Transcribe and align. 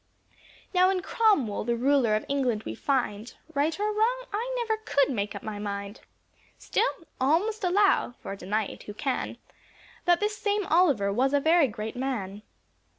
Now 0.73 0.89
in 0.89 1.03
Cromwell 1.03 1.63
the 1.63 1.75
ruler 1.75 2.15
of 2.15 2.25
England 2.27 2.63
we 2.63 2.73
find; 2.73 3.35
Right 3.53 3.79
or 3.79 3.85
wrong, 3.93 4.25
I 4.33 4.51
never 4.57 4.77
could 4.83 5.11
make 5.11 5.35
up 5.35 5.43
my 5.43 5.59
mind; 5.59 6.01
Still 6.57 7.05
all 7.19 7.39
must 7.41 7.63
allow 7.63 8.15
(for 8.19 8.35
deny 8.35 8.65
it 8.65 8.81
who 8.81 8.95
can?) 8.95 9.37
That 10.05 10.19
this 10.19 10.35
same 10.35 10.65
Oliver 10.65 11.13
was 11.13 11.33
a 11.35 11.39
very 11.39 11.67
great 11.67 11.95
man. 11.95 12.41